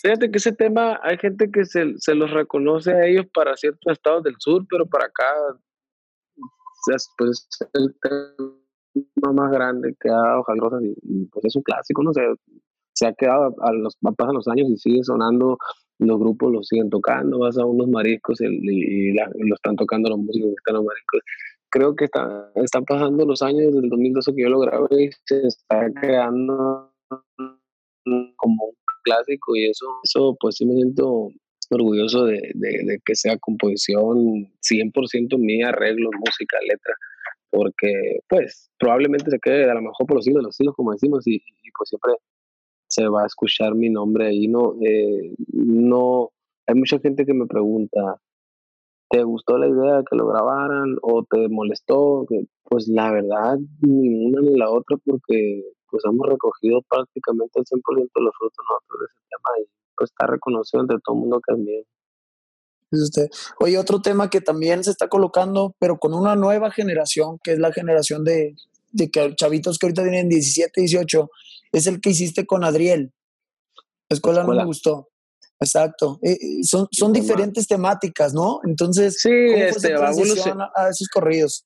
fíjate 0.05 0.31
que 0.31 0.39
ese 0.39 0.53
tema 0.53 1.01
hay 1.03 1.17
gente 1.17 1.51
que 1.51 1.65
se, 1.65 1.95
se 1.97 2.15
los 2.15 2.31
reconoce 2.31 2.93
a 2.93 3.07
ellos 3.07 3.27
para 3.33 3.57
ciertos 3.57 3.93
estados 3.93 4.23
del 4.23 4.35
sur, 4.39 4.65
pero 4.69 4.87
para 4.87 5.07
acá, 5.07 5.59
pues 7.17 7.49
el 7.73 7.95
tema 8.03 9.33
más 9.33 9.51
grande 9.51 9.97
que 9.99 10.11
ha 10.11 10.17
dado 10.17 10.45
y, 10.83 11.25
pues 11.27 11.47
es 11.47 11.57
un 11.57 11.63
clásico, 11.63 12.03
no 12.03 12.13
sé, 12.13 12.21
se 12.93 13.07
ha 13.07 13.15
quedado, 13.15 13.55
a 13.63 13.73
los, 13.73 13.97
pasan 14.17 14.35
los 14.35 14.47
años 14.47 14.69
y 14.69 14.77
sigue 14.77 15.03
sonando, 15.03 15.57
los 15.99 16.19
grupos 16.19 16.53
lo 16.53 16.63
siguen 16.63 16.91
tocando, 16.91 17.39
vas 17.39 17.57
a 17.57 17.65
unos 17.65 17.89
mariscos 17.89 18.43
y, 18.43 19.13
lo 19.15 19.55
están 19.55 19.77
tocando 19.77 20.11
los 20.11 20.19
músicos 20.19 20.51
que 20.51 20.57
están 20.59 20.75
los 20.75 20.85
mariscos. 20.85 21.21
Creo 21.71 21.97
que 21.97 22.05
está, 22.05 22.53
están 22.57 22.85
pasando 22.85 23.25
los 23.25 23.41
años 23.41 23.73
desde 23.73 23.79
el 23.79 23.89
2012 23.89 24.35
que 24.35 24.43
yo 24.43 24.49
lo 24.51 24.61
grabé 24.61 25.05
y 25.05 25.11
se 25.25 25.47
está 25.47 25.91
creando 25.95 26.93
como 28.37 28.65
un 28.67 28.84
clásico 29.05 29.55
y 29.57 29.67
eso, 29.67 29.87
eso 30.03 30.37
pues 30.41 30.57
sí 30.57 30.67
me 30.67 30.75
siento 30.75 31.29
orgulloso 31.71 32.25
de, 32.25 32.41
de 32.55 33.01
que 33.05 33.15
sea 33.15 33.39
composición 33.39 34.53
100% 34.61 35.39
mía, 35.39 35.69
arreglo, 35.69 36.11
música, 36.13 36.59
letra 36.69 36.95
porque 37.55 38.19
pues 38.29 38.71
probablemente 38.79 39.31
se 39.31 39.39
quede 39.39 39.71
a 39.71 39.75
lo 39.75 39.83
mejor 39.83 40.07
por 40.07 40.17
los 40.17 40.25
siglos 40.25 40.43
de 40.43 40.47
los 40.47 40.57
siglos, 40.57 40.75
como 40.75 40.93
decimos, 40.93 41.27
y, 41.27 41.41
pues 41.77 41.89
siempre 41.89 42.13
se 42.89 43.07
va 43.09 43.23
a 43.23 43.27
escuchar 43.27 43.75
mi 43.75 43.91
nombre 43.91 44.27
ahí, 44.27 44.49
¿no? 44.49 44.75
Eh, 44.83 45.35
no, 45.53 46.31
hay 46.67 46.75
mucha 46.75 46.99
gente 46.99 47.25
que 47.25 47.35
me 47.35 47.47
pregunta, 47.47 48.21
¿te 49.09 49.23
gustó 49.23 49.59
la 49.59 49.69
idea 49.69 49.99
de 49.99 50.05
que 50.09 50.17
lo 50.17 50.27
grabaran 50.27 50.97
o 51.03 51.25
te 51.25 51.49
molestó? 51.49 52.27
Pues 52.65 52.89
la 52.89 53.13
verdad, 53.13 53.59
ni 53.81 54.27
una 54.27 54.41
ni 54.41 54.57
la 54.59 54.71
otra, 54.71 54.97
porque 55.05 55.63
pues 55.95 56.03
hemos 56.07 56.27
recogido 56.29 56.83
prácticamente 56.89 57.61
el 57.61 57.65
100% 57.65 57.81
de 57.95 58.21
los 58.21 58.35
frutos 58.37 58.65
nosotros 58.69 58.99
de 58.99 59.07
ese 59.07 59.23
tema 59.31 59.51
y 59.63 59.69
pues 59.97 60.11
está 60.11 60.27
reconocido 60.27 60.81
entre 60.81 60.99
todo 61.05 61.15
el 61.15 61.21
mundo 61.21 61.41
mío. 61.57 61.85
Usted. 62.91 63.29
Oye, 63.61 63.79
otro 63.79 64.03
tema 64.03 64.29
que 64.29 64.41
también 64.41 64.83
se 64.83 64.91
está 64.91 65.09
colocando, 65.09 65.77
pero 65.79 65.99
con 65.99 66.13
una 66.15 66.35
nueva 66.35 66.73
generación, 66.73 67.39
que 67.45 67.53
es 67.53 67.61
la 67.61 67.73
generación 67.73 68.25
de, 68.25 68.57
de 68.91 69.09
que 69.09 69.37
chavitos 69.37 69.79
que 69.79 69.87
ahorita 69.87 70.03
tienen 70.03 70.29
17, 70.29 70.81
18, 70.81 71.31
es 71.71 71.87
el 71.87 72.01
que 72.01 72.11
hiciste 72.11 72.45
con 72.45 72.65
Adriel. 72.65 73.13
La 74.09 74.15
escuela, 74.15 74.43
no 74.43 74.53
me 74.53 74.65
gustó. 74.65 75.11
Exacto. 75.61 76.19
Eh, 76.23 76.33
eh, 76.33 76.65
son 76.65 76.89
son 76.91 77.13
diferentes 77.13 77.69
temáticas, 77.69 78.35
¿no? 78.35 78.59
Entonces, 78.65 79.17
sí, 79.21 79.31
este, 79.31 79.95
va 79.95 80.09
a, 80.09 80.73
a 80.75 80.89
esos 80.89 81.09
corridos? 81.09 81.65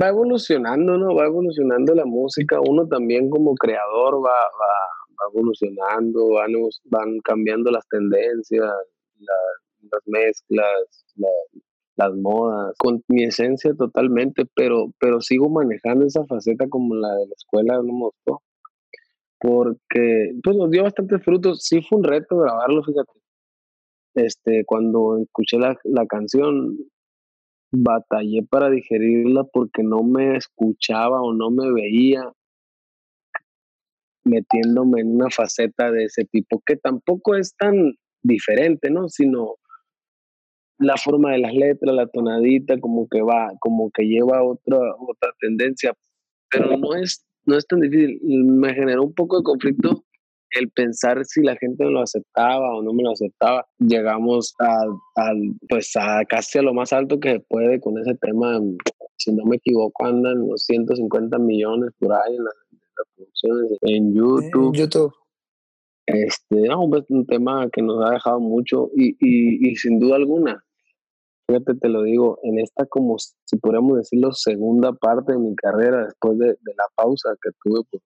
Va 0.00 0.08
evolucionando, 0.08 0.98
¿no? 0.98 1.14
Va 1.14 1.26
evolucionando 1.26 1.94
la 1.94 2.04
música. 2.04 2.60
Uno 2.60 2.86
también 2.86 3.30
como 3.30 3.54
creador 3.54 4.16
va, 4.16 4.38
va, 4.60 4.74
va 5.18 5.30
evolucionando, 5.32 6.28
van, 6.34 6.52
van 6.84 7.18
cambiando 7.20 7.70
las 7.70 7.86
tendencias, 7.88 8.70
la, 9.18 9.34
las 9.90 10.02
mezclas, 10.06 11.04
las 11.96 12.14
modas, 12.14 12.74
con 12.78 13.02
mi 13.08 13.24
esencia 13.24 13.74
totalmente, 13.74 14.44
pero, 14.54 14.92
pero 15.00 15.20
sigo 15.20 15.48
manejando 15.48 16.06
esa 16.06 16.24
faceta 16.26 16.68
como 16.68 16.94
la 16.94 17.12
de 17.14 17.26
la 17.26 17.32
escuela, 17.36 17.82
no 17.82 17.92
me. 17.92 18.36
Porque 19.40 20.32
pues 20.42 20.56
nos 20.56 20.70
dio 20.70 20.82
bastantes 20.82 21.22
frutos. 21.24 21.62
Sí 21.62 21.80
fue 21.82 21.98
un 21.98 22.04
reto 22.04 22.38
grabarlo, 22.38 22.82
fíjate. 22.82 23.12
Este, 24.14 24.64
cuando 24.64 25.18
escuché 25.18 25.58
la, 25.58 25.76
la 25.84 26.06
canción, 26.06 26.76
batallé 27.70 28.42
para 28.48 28.70
digerirla 28.70 29.44
porque 29.44 29.82
no 29.82 30.02
me 30.02 30.36
escuchaba 30.36 31.20
o 31.20 31.34
no 31.34 31.50
me 31.50 31.70
veía 31.72 32.32
metiéndome 34.24 35.00
en 35.00 35.14
una 35.14 35.30
faceta 35.30 35.90
de 35.90 36.04
ese 36.04 36.24
tipo, 36.24 36.62
que 36.64 36.76
tampoco 36.76 37.34
es 37.34 37.54
tan 37.56 37.94
diferente, 38.22 38.90
¿no? 38.90 39.08
Sino 39.08 39.56
la 40.78 40.96
forma 40.96 41.32
de 41.32 41.38
las 41.38 41.54
letras, 41.54 41.94
la 41.94 42.06
tonadita, 42.06 42.78
como 42.78 43.08
que 43.08 43.22
va, 43.22 43.50
como 43.60 43.90
que 43.90 44.04
lleva 44.04 44.44
otra, 44.44 44.78
otra 44.98 45.32
tendencia, 45.40 45.94
pero 46.50 46.76
no 46.76 46.94
es, 46.94 47.26
no 47.46 47.56
es 47.56 47.66
tan 47.66 47.80
difícil. 47.80 48.20
Me 48.22 48.74
generó 48.74 49.04
un 49.04 49.14
poco 49.14 49.38
de 49.38 49.44
conflicto 49.44 50.04
el 50.50 50.70
pensar 50.70 51.24
si 51.24 51.42
la 51.42 51.56
gente 51.56 51.84
me 51.84 51.90
lo 51.90 52.00
aceptaba 52.00 52.76
o 52.76 52.82
no 52.82 52.92
me 52.92 53.02
lo 53.02 53.10
aceptaba. 53.10 53.66
Llegamos 53.78 54.54
a, 54.60 54.84
pues 55.68 55.94
a 55.96 56.24
casi 56.28 56.58
a 56.58 56.62
lo 56.62 56.74
más 56.74 56.92
alto 56.92 57.20
que 57.20 57.32
se 57.32 57.40
puede 57.40 57.80
con 57.80 57.98
ese 57.98 58.14
tema. 58.14 58.60
Si 59.16 59.32
no 59.32 59.44
me 59.44 59.56
equivoco, 59.56 60.06
andan 60.06 60.46
los 60.46 60.64
150 60.64 61.38
millones 61.38 61.90
por 61.98 62.12
ahí 62.12 62.36
en 62.36 62.44
las, 62.44 62.54
producciones 63.16 63.78
en 63.82 64.14
YouTube. 64.14 64.76
YouTube. 64.76 65.12
Este, 66.06 66.56
no, 66.68 66.88
pues 66.88 67.04
un 67.10 67.26
tema 67.26 67.68
que 67.70 67.82
nos 67.82 68.04
ha 68.04 68.14
dejado 68.14 68.40
mucho 68.40 68.90
y, 68.96 69.10
y, 69.20 69.70
y 69.70 69.76
sin 69.76 69.98
duda 69.98 70.16
alguna, 70.16 70.64
fíjate, 71.46 71.74
te 71.74 71.88
lo 71.90 72.02
digo, 72.02 72.38
en 72.44 72.58
esta 72.58 72.86
como 72.86 73.16
si 73.18 73.56
podríamos 73.58 73.98
decirlo, 73.98 74.32
segunda 74.32 74.92
parte 74.94 75.32
de 75.32 75.38
mi 75.38 75.54
carrera 75.54 76.06
después 76.06 76.38
de, 76.38 76.46
de 76.46 76.74
la 76.76 76.84
pausa 76.96 77.28
que 77.42 77.50
tuve 77.62 77.82
por, 77.90 78.00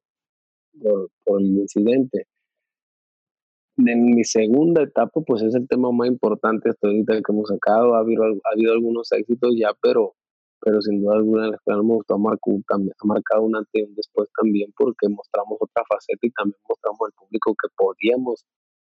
por, 0.80 1.10
por, 1.24 1.40
el 1.40 1.48
incidente, 1.48 2.26
en 3.78 4.04
mi 4.04 4.24
segunda 4.24 4.82
etapa, 4.82 5.20
pues 5.26 5.42
es 5.42 5.54
el 5.54 5.66
tema 5.66 5.90
más 5.92 6.08
importante 6.08 6.70
hasta 6.70 6.88
ahorita 6.88 7.14
que 7.14 7.32
hemos 7.32 7.48
sacado. 7.48 7.94
Ha 7.94 8.00
habido, 8.00 8.24
ha 8.24 8.52
habido 8.52 8.72
algunos 8.72 9.10
éxitos 9.12 9.54
ya, 9.56 9.70
pero, 9.80 10.14
pero 10.60 10.80
sin 10.82 11.00
duda 11.00 11.16
alguna 11.16 11.48
la 11.48 11.56
escuela 11.56 11.82
me 11.82 11.94
gustó, 11.94 12.14
ha 12.14 12.18
marcado 12.18 13.42
un 13.42 13.56
antes 13.56 13.70
y 13.74 13.82
un 13.82 13.94
después 13.94 14.28
también 14.40 14.72
porque 14.76 15.08
mostramos 15.08 15.58
otra 15.60 15.82
faceta 15.88 16.26
y 16.26 16.30
también 16.30 16.60
mostramos 16.68 17.00
al 17.06 17.12
público 17.12 17.54
que 17.60 17.68
podíamos 17.76 18.44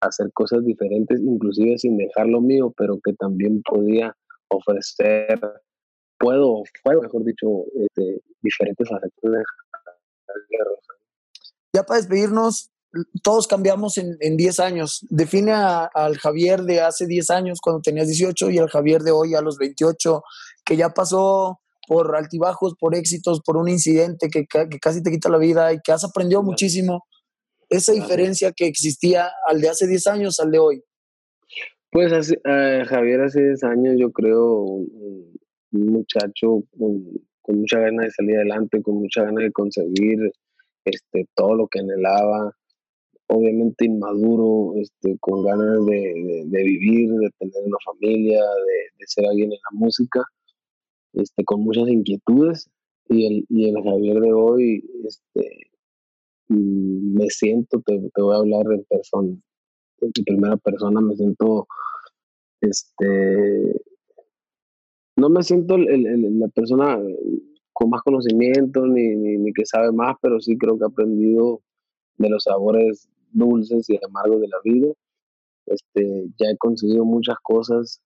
hacer 0.02 0.32
cosas 0.34 0.66
diferentes, 0.66 1.20
inclusive 1.22 1.78
sin 1.78 1.98
dejar 1.98 2.28
lo 2.28 2.42
mío, 2.42 2.74
pero 2.78 3.00
que 3.04 3.14
también 3.14 3.62
podía 3.64 4.16
ofrecer, 4.50 5.40
puedo, 6.20 6.64
puedo 6.84 7.02
mejor 7.02 7.24
dicho, 7.24 7.48
este, 7.76 8.22
diferentes 8.42 8.90
facetas 8.90 9.32
de 9.32 9.44
ya 11.74 11.84
para 11.84 12.00
despedirnos, 12.00 12.72
todos 13.24 13.48
cambiamos 13.48 13.98
en, 13.98 14.38
10 14.38 14.60
años. 14.60 15.06
Define 15.10 15.52
al 15.52 16.18
Javier 16.20 16.62
de 16.62 16.82
hace 16.82 17.08
10 17.08 17.30
años, 17.32 17.60
cuando 17.62 17.82
tenías 17.82 18.08
18, 18.08 18.52
y 18.52 18.60
al 18.60 18.70
Javier 18.70 19.02
de 19.02 19.12
hoy 19.12 19.34
a 19.34 19.42
los 19.42 19.58
28, 19.58 20.22
que 20.64 20.78
ya 20.78 20.90
pasó 20.90 21.60
por 21.88 22.16
altibajos, 22.16 22.76
por 22.80 22.96
éxitos, 22.96 23.42
por 23.42 23.58
un 23.58 23.68
incidente 23.68 24.30
que, 24.30 24.46
casi 24.80 25.02
te 25.02 25.12
quita 25.12 25.30
la 25.30 25.40
vida 25.40 25.74
y 25.74 25.80
que 25.84 25.92
has 25.92 26.04
aprendido 26.04 26.44
muchísimo. 26.44 27.06
Esa 27.70 27.92
diferencia 27.92 28.52
que 28.52 28.68
existía 28.68 29.32
al 29.48 29.60
de 29.60 29.70
hace 29.70 29.88
10 29.88 30.08
años 30.08 30.40
al 30.40 30.52
de 30.52 30.60
hoy. 30.60 30.84
Pues 31.92 32.32
eh, 32.32 32.84
Javier 32.88 33.22
hace 33.22 33.44
10 33.44 33.64
años 33.64 33.96
yo 33.98 34.12
creo 34.12 34.62
un, 34.62 35.34
muchacho 35.72 36.64
con, 36.78 37.04
con, 37.42 37.60
mucha 37.60 37.80
ganas 37.80 38.06
de 38.06 38.12
salir 38.12 38.36
adelante, 38.36 38.82
con 38.84 38.96
mucha 38.96 39.24
ganas 39.24 39.44
de 39.44 39.52
conseguir 39.52 40.20
este, 40.86 41.28
todo 41.36 41.56
lo 41.56 41.68
que 41.68 41.80
anhelaba, 41.80 42.56
obviamente 43.28 43.86
inmaduro, 43.86 44.74
este, 44.78 45.18
con 45.20 45.44
ganas 45.44 45.86
de, 45.86 46.46
vivir, 46.52 47.10
de 47.10 47.30
tener 47.40 47.64
una 47.66 47.78
familia, 47.86 48.42
de, 48.42 49.06
ser 49.08 49.26
alguien 49.26 49.52
en 49.52 49.60
la 49.72 49.78
música, 49.80 50.24
este, 51.14 51.44
con 51.44 51.62
muchas 51.62 51.88
inquietudes. 51.88 52.70
Y 53.10 53.26
el, 53.28 53.46
y 53.50 53.70
el 53.70 53.84
Javier 53.84 54.22
de 54.22 54.34
hoy, 54.34 54.90
este, 55.06 55.72
mm, 56.48 57.18
me 57.18 57.30
siento, 57.30 57.82
te, 57.86 58.00
voy 58.16 58.36
a 58.36 58.40
hablar 58.40 58.66
en 58.72 58.84
persona, 58.86 59.36
en 60.00 60.12
primera 60.26 60.58
persona, 60.58 61.02
me 61.02 61.16
siento, 61.16 61.68
este, 62.62 63.82
no 65.18 65.30
me 65.30 65.44
siento 65.44 65.78
la 65.78 66.48
persona 66.50 66.98
con 67.74 67.90
más 67.90 68.02
conocimiento 68.04 68.86
ni, 68.86 69.16
ni, 69.16 69.38
ni, 69.38 69.52
que 69.54 69.66
sabe 69.66 69.92
más, 69.92 70.16
pero 70.22 70.40
sí 70.40 70.58
creo 70.58 70.78
que 70.78 70.86
he 70.86 70.88
aprendido 70.88 71.62
de 72.18 72.30
los 72.30 72.44
sabores 72.44 73.10
dulces 73.32 73.90
y 73.90 74.00
amargos 74.06 74.42
de 74.42 74.48
la 74.48 74.58
vida. 74.64 74.94
Este, 75.66 76.28
ya 76.40 76.52
he 76.52 76.58
conseguido 76.58 77.04
muchas 77.04 77.38
cosas 77.42 78.02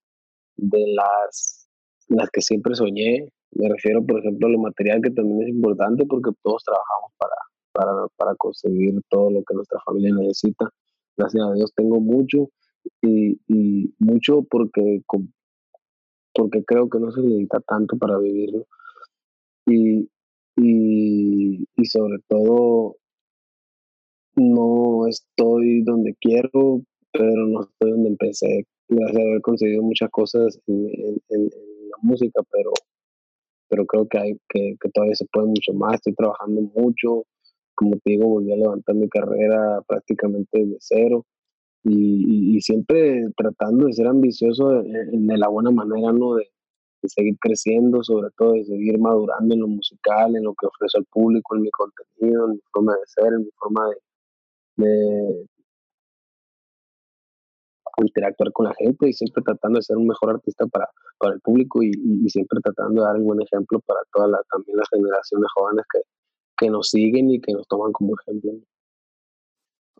de 0.55 0.83
las, 0.93 1.69
las 2.07 2.29
que 2.29 2.41
siempre 2.41 2.75
soñé. 2.75 3.29
Me 3.51 3.69
refiero, 3.69 4.05
por 4.05 4.19
ejemplo, 4.19 4.47
a 4.47 4.51
lo 4.51 4.59
material, 4.59 5.01
que 5.01 5.11
también 5.11 5.43
es 5.43 5.49
importante 5.49 6.05
porque 6.05 6.31
todos 6.43 6.63
trabajamos 6.63 7.11
para, 7.17 7.35
para, 7.71 8.07
para 8.15 8.35
conseguir 8.35 8.99
todo 9.09 9.31
lo 9.31 9.43
que 9.43 9.55
nuestra 9.55 9.79
familia 9.85 10.13
necesita. 10.15 10.69
Gracias 11.17 11.43
a 11.43 11.53
Dios 11.53 11.73
tengo 11.75 11.99
mucho 11.99 12.49
y, 13.01 13.39
y 13.47 13.93
mucho 13.99 14.43
porque, 14.49 15.01
porque 16.33 16.63
creo 16.63 16.89
que 16.89 16.99
no 16.99 17.11
se 17.11 17.21
necesita 17.21 17.59
tanto 17.61 17.97
para 17.97 18.17
vivirlo. 18.19 18.65
Y, 19.67 20.09
y, 20.55 21.65
y 21.75 21.85
sobre 21.85 22.17
todo 22.27 22.97
no 24.37 25.07
estoy 25.07 25.81
donde 25.83 26.15
quiero, 26.21 26.81
pero 27.11 27.47
no 27.47 27.61
estoy 27.61 27.91
donde 27.91 28.09
empecé. 28.09 28.65
Gracias 28.87 29.17
a 29.17 29.27
haber 29.27 29.41
conseguido 29.41 29.83
muchas 29.83 30.09
cosas 30.11 30.59
en, 30.67 31.17
la 31.29 31.97
música, 32.01 32.41
pero, 32.51 32.71
pero 33.69 33.85
creo 33.85 34.07
que, 34.07 34.17
hay, 34.17 34.37
que, 34.49 34.75
todavía 34.93 35.15
se 35.15 35.25
puede 35.31 35.47
mucho 35.47 35.73
más. 35.73 35.95
Estoy 35.95 36.13
trabajando 36.13 36.61
mucho. 36.75 37.23
Como 37.75 37.91
te 37.97 38.11
digo, 38.11 38.27
volví 38.27 38.51
a 38.53 38.57
levantar 38.57 38.95
mi 38.95 39.09
carrera 39.09 39.81
prácticamente 39.87 40.65
de 40.65 40.77
cero. 40.79 41.25
Y, 41.83 42.59
siempre 42.61 43.23
tratando 43.37 43.85
de 43.85 43.93
ser 43.93 44.07
ambicioso 44.07 44.81
de 44.81 45.37
la 45.37 45.47
buena 45.47 45.71
manera, 45.71 46.11
¿no? 46.11 46.35
De, 46.35 46.47
seguir 47.09 47.37
creciendo, 47.39 48.03
sobre 48.03 48.29
todo 48.37 48.53
de 48.53 48.65
seguir 48.65 48.99
madurando 48.99 49.53
en 49.53 49.61
lo 49.61 49.67
musical, 49.67 50.35
en 50.35 50.43
lo 50.43 50.53
que 50.53 50.67
ofrezco 50.67 50.99
al 50.99 51.05
público, 51.05 51.55
en 51.55 51.61
mi 51.61 51.69
contenido, 51.71 52.45
en 52.45 52.51
mi 52.53 52.59
forma 52.71 52.93
de 52.93 53.05
ser, 53.05 53.33
en 53.33 53.39
mi 53.39 53.51
forma 53.57 53.89
de, 54.77 55.45
interactuar 57.99 58.51
con 58.51 58.65
la 58.65 58.75
gente 58.75 59.09
y 59.09 59.13
siempre 59.13 59.41
tratando 59.43 59.77
de 59.77 59.83
ser 59.83 59.97
un 59.97 60.07
mejor 60.07 60.29
artista 60.29 60.67
para, 60.67 60.87
para 61.17 61.33
el 61.33 61.41
público 61.41 61.81
y, 61.81 61.91
siempre 62.29 62.59
tratando 62.61 63.01
de 63.01 63.07
dar 63.07 63.17
un 63.17 63.25
buen 63.25 63.41
ejemplo 63.41 63.79
para 63.79 64.01
todas 64.13 64.29
las 64.29 64.41
también 64.49 64.77
las 64.77 64.87
generaciones 64.89 65.47
jóvenes 65.55 65.85
que, 65.91 66.01
que 66.57 66.69
nos 66.69 66.89
siguen 66.89 67.31
y 67.31 67.41
que 67.41 67.53
nos 67.53 67.67
toman 67.67 67.91
como 67.93 68.13
ejemplo. 68.21 68.51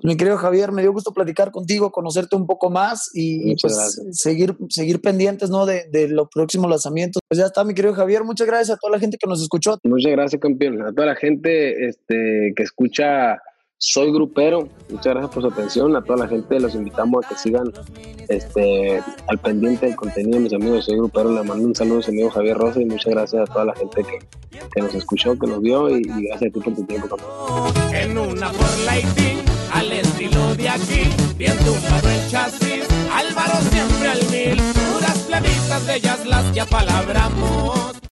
Mi 0.04 0.16
querido 0.16 0.38
Javier, 0.38 0.72
me 0.72 0.84
dio 0.84 0.94
gusto 0.94 1.12
platicar 1.12 1.52
contigo, 1.52 1.92
conocerte 1.92 2.36
un 2.36 2.46
poco 2.46 2.70
más 2.70 3.10
y, 3.14 3.56
pues 3.56 4.00
seguir, 4.12 4.56
seguir 4.70 5.02
pendientes 5.02 5.50
¿no? 5.50 5.66
de, 5.66 5.86
de, 5.92 6.08
los 6.08 6.28
próximos 6.30 6.70
lanzamientos. 6.70 7.22
Pues 7.28 7.40
ya 7.40 7.48
está, 7.48 7.64
mi 7.64 7.74
querido 7.74 7.96
Javier. 7.96 8.24
Muchas 8.24 8.46
gracias 8.46 8.78
a 8.78 8.80
toda 8.80 8.92
la 8.92 9.00
gente 9.00 9.18
que 9.18 9.28
nos 9.28 9.42
escuchó. 9.42 9.80
Muchas 9.84 10.12
gracias, 10.12 10.40
campeón. 10.40 10.82
A 10.84 10.94
toda 10.94 11.08
la 11.08 11.16
gente 11.16 11.88
este, 11.88 12.54
que 12.56 12.64
escucha 12.64 13.42
soy 13.78 14.12
grupero. 14.12 14.68
Muchas 14.90 15.14
gracias 15.14 15.34
por 15.34 15.44
su 15.44 15.50
atención. 15.50 15.96
A 15.96 16.04
toda 16.04 16.20
la 16.20 16.28
gente 16.28 16.60
los 16.60 16.74
invitamos 16.76 17.26
a 17.26 17.30
que 17.30 17.36
sigan 17.36 17.72
este, 18.28 19.02
al 19.28 19.38
pendiente 19.38 19.86
del 19.86 19.96
contenido 19.96 20.40
mis 20.40 20.54
amigos. 20.54 20.86
Soy 20.86 20.98
grupero. 20.98 21.32
Le 21.32 21.44
mando 21.44 21.66
un 21.66 21.76
saludo 21.76 22.00
a 22.00 22.04
su 22.04 22.12
amigo 22.12 22.30
Javier 22.30 22.58
Rosa 22.58 22.82
y 22.82 22.86
muchas 22.86 23.14
gracias 23.14 23.50
a 23.50 23.54
toda 23.54 23.66
la 23.66 23.76
gente 23.76 24.04
que, 24.04 24.60
que 24.74 24.82
nos 24.82 24.94
escuchó, 24.96 25.38
que 25.38 25.48
nos 25.48 25.62
vio 25.62 25.90
y, 25.90 26.02
gracias 26.04 26.50
a 26.50 26.54
ti 26.54 26.60
por 26.60 26.76
tu 26.76 26.84
tiempo 26.86 27.18
En 27.94 28.18
una 28.18 28.52
lighting, 28.86 29.40
al 29.74 29.92
estilo 29.92 30.56
de 30.56 30.70
aquí, 30.70 31.04
bien 31.38 31.58
tumbado 31.58 32.10
el 32.10 32.30
chasis, 32.30 32.88
Álvaro 33.14 33.58
siempre 33.70 34.08
al 34.08 34.20
mil, 34.32 34.64
puras 34.74 35.20
plebitas 35.28 35.88
bellas 35.88 36.26
las 36.26 36.52
que 36.52 36.62
apalabramos. 36.62 37.98